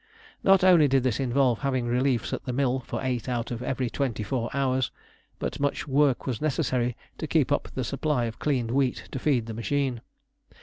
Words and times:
Not 0.43 0.63
only 0.63 0.87
did 0.87 1.03
this 1.03 1.19
involve 1.19 1.59
having 1.59 1.85
reliefs 1.85 2.33
at 2.33 2.43
the 2.45 2.53
mill 2.53 2.79
for 2.79 3.03
eight 3.03 3.29
out 3.29 3.51
of 3.51 3.61
every 3.61 3.87
twenty 3.87 4.23
four 4.23 4.49
hours, 4.51 4.89
but 5.37 5.59
much 5.59 5.87
work 5.87 6.25
was 6.25 6.41
necessary 6.41 6.97
to 7.19 7.27
keep 7.27 7.51
up 7.51 7.67
the 7.75 7.83
supply 7.83 8.25
of 8.25 8.39
cleaned 8.39 8.71
wheat 8.71 9.07
to 9.11 9.19
feed 9.19 9.45
the 9.45 9.53
machine. 9.53 10.01